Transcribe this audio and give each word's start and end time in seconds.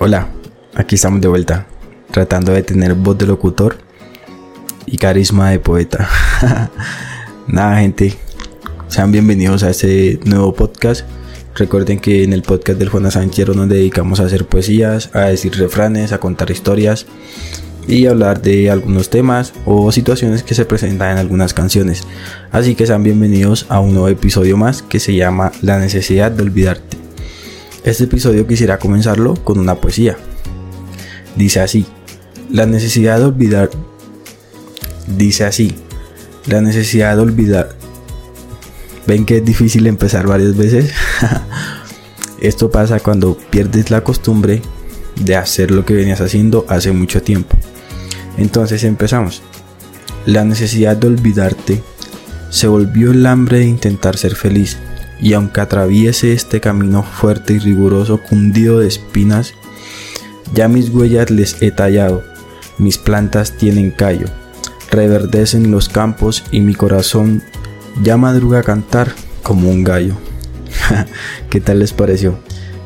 Hola, 0.00 0.28
aquí 0.74 0.96
estamos 0.96 1.20
de 1.20 1.28
vuelta, 1.28 1.66
tratando 2.10 2.52
de 2.52 2.62
tener 2.62 2.94
voz 2.94 3.16
de 3.18 3.26
locutor 3.26 3.76
y 4.86 4.96
carisma 4.96 5.50
de 5.50 5.60
poeta. 5.60 6.08
Nada, 7.46 7.78
gente, 7.78 8.14
sean 8.88 9.12
bienvenidos 9.12 9.62
a 9.62 9.70
este 9.70 10.18
nuevo 10.24 10.54
podcast. 10.54 11.06
Recuerden 11.54 12.00
que 12.00 12.24
en 12.24 12.32
el 12.32 12.42
podcast 12.42 12.78
del 12.78 12.88
Juan 12.88 13.10
Sánchez 13.10 13.48
nos 13.54 13.68
dedicamos 13.68 14.18
a 14.18 14.24
hacer 14.24 14.46
poesías, 14.46 15.10
a 15.14 15.26
decir 15.26 15.54
refranes, 15.56 16.12
a 16.12 16.18
contar 16.18 16.50
historias 16.50 17.06
y 17.86 18.06
hablar 18.06 18.40
de 18.40 18.70
algunos 18.70 19.10
temas 19.10 19.52
o 19.66 19.92
situaciones 19.92 20.42
que 20.42 20.54
se 20.54 20.64
presentan 20.64 21.12
en 21.12 21.18
algunas 21.18 21.54
canciones. 21.54 22.02
Así 22.50 22.74
que 22.74 22.86
sean 22.86 23.02
bienvenidos 23.02 23.66
a 23.68 23.78
un 23.78 23.92
nuevo 23.92 24.08
episodio 24.08 24.56
más 24.56 24.82
que 24.82 25.00
se 25.00 25.14
llama 25.14 25.52
La 25.60 25.78
necesidad 25.78 26.32
de 26.32 26.42
olvidarte. 26.42 26.91
Este 27.84 28.04
episodio 28.04 28.46
quisiera 28.46 28.78
comenzarlo 28.78 29.34
con 29.34 29.58
una 29.58 29.74
poesía. 29.74 30.16
Dice 31.34 31.60
así, 31.60 31.84
la 32.48 32.64
necesidad 32.64 33.18
de 33.18 33.24
olvidar... 33.24 33.70
Dice 35.08 35.44
así, 35.44 35.74
la 36.46 36.60
necesidad 36.60 37.16
de 37.16 37.22
olvidar... 37.22 37.70
¿Ven 39.08 39.26
que 39.26 39.38
es 39.38 39.44
difícil 39.44 39.88
empezar 39.88 40.28
varias 40.28 40.56
veces? 40.56 40.92
Esto 42.40 42.70
pasa 42.70 43.00
cuando 43.00 43.36
pierdes 43.36 43.90
la 43.90 44.04
costumbre 44.04 44.62
de 45.16 45.34
hacer 45.34 45.72
lo 45.72 45.84
que 45.84 45.94
venías 45.94 46.20
haciendo 46.20 46.64
hace 46.68 46.92
mucho 46.92 47.20
tiempo. 47.20 47.56
Entonces 48.38 48.84
empezamos. 48.84 49.42
La 50.24 50.44
necesidad 50.44 50.96
de 50.96 51.08
olvidarte 51.08 51.82
se 52.48 52.68
volvió 52.68 53.10
el 53.10 53.26
hambre 53.26 53.58
de 53.58 53.66
intentar 53.66 54.16
ser 54.16 54.36
feliz 54.36 54.78
y 55.22 55.34
aunque 55.34 55.60
atraviese 55.60 56.32
este 56.32 56.60
camino 56.60 57.04
fuerte 57.04 57.54
y 57.54 57.58
riguroso 57.60 58.20
cundido 58.20 58.80
de 58.80 58.88
espinas, 58.88 59.54
ya 60.52 60.68
mis 60.68 60.90
huellas 60.90 61.30
les 61.30 61.62
he 61.62 61.70
tallado, 61.70 62.24
mis 62.78 62.98
plantas 62.98 63.56
tienen 63.56 63.92
callo, 63.92 64.26
reverdecen 64.90 65.70
los 65.70 65.88
campos 65.88 66.44
y 66.50 66.60
mi 66.60 66.74
corazón 66.74 67.42
ya 68.02 68.16
madruga 68.16 68.58
a 68.58 68.62
cantar 68.64 69.12
como 69.42 69.70
un 69.70 69.84
gallo. 69.84 70.16
¿Qué 71.50 71.60
tal 71.60 71.78
les 71.78 71.92
pareció? 71.92 72.38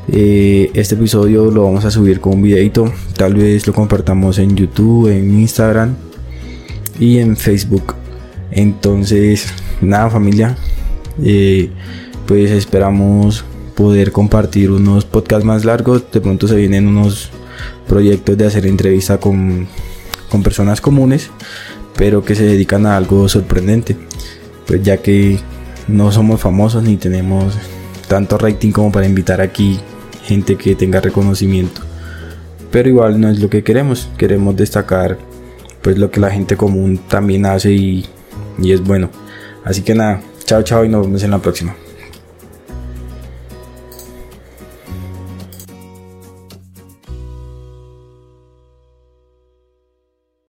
Eh, 0.08 0.70
este 0.74 0.94
episodio 0.94 1.50
lo 1.50 1.64
vamos 1.64 1.84
a 1.84 1.90
subir 1.90 2.20
con 2.20 2.34
un 2.34 2.42
videito, 2.42 2.92
tal 3.16 3.34
vez 3.34 3.66
lo 3.66 3.72
compartamos 3.72 4.38
en 4.38 4.54
YouTube, 4.54 5.08
en 5.08 5.40
Instagram 5.40 5.96
y 7.00 7.18
en 7.18 7.36
Facebook. 7.36 7.94
Entonces, 8.50 9.46
nada 9.80 10.10
familia. 10.10 10.56
Eh, 11.22 11.70
pues 12.26 12.50
esperamos 12.50 13.44
poder 13.74 14.10
compartir 14.10 14.70
unos 14.70 15.04
podcasts 15.04 15.44
más 15.44 15.64
largos. 15.64 16.10
De 16.10 16.20
pronto 16.20 16.48
se 16.48 16.56
vienen 16.56 16.88
unos 16.88 17.30
proyectos 17.86 18.36
de 18.36 18.46
hacer 18.46 18.66
entrevista 18.66 19.18
con, 19.18 19.68
con 20.30 20.42
personas 20.42 20.80
comunes, 20.80 21.30
pero 21.96 22.24
que 22.24 22.34
se 22.34 22.44
dedican 22.44 22.86
a 22.86 22.96
algo 22.96 23.28
sorprendente. 23.28 23.96
Pues 24.66 24.82
ya 24.82 24.96
que 24.96 25.38
no 25.86 26.10
somos 26.10 26.40
famosos 26.40 26.82
ni 26.82 26.96
tenemos 26.96 27.54
tanto 28.08 28.38
rating 28.38 28.72
como 28.72 28.90
para 28.90 29.06
invitar 29.06 29.40
aquí 29.40 29.78
gente 30.24 30.56
que 30.56 30.74
tenga 30.74 31.00
reconocimiento. 31.00 31.82
Pero 32.72 32.88
igual 32.88 33.20
no 33.20 33.28
es 33.28 33.38
lo 33.38 33.48
que 33.48 33.62
queremos. 33.62 34.08
Queremos 34.18 34.56
destacar 34.56 35.18
pues 35.82 35.98
lo 35.98 36.10
que 36.10 36.18
la 36.18 36.30
gente 36.30 36.56
común 36.56 36.98
también 37.08 37.46
hace 37.46 37.72
y, 37.72 38.06
y 38.60 38.72
es 38.72 38.82
bueno. 38.82 39.10
Así 39.64 39.82
que 39.82 39.94
nada, 39.94 40.20
chao 40.44 40.62
chao 40.62 40.84
y 40.84 40.88
nos 40.88 41.06
vemos 41.06 41.22
en 41.22 41.30
la 41.30 41.38
próxima. 41.38 41.85